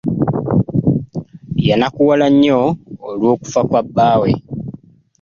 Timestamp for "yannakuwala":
1.67-2.27